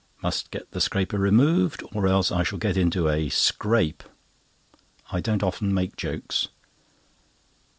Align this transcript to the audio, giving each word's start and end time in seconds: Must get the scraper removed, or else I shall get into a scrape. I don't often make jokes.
Must 0.23 0.49
get 0.49 0.71
the 0.71 0.81
scraper 0.81 1.19
removed, 1.19 1.83
or 1.93 2.07
else 2.07 2.31
I 2.31 2.41
shall 2.41 2.57
get 2.57 2.75
into 2.75 3.07
a 3.07 3.29
scrape. 3.29 4.01
I 5.11 5.21
don't 5.21 5.43
often 5.43 5.75
make 5.75 5.95
jokes. 5.95 6.47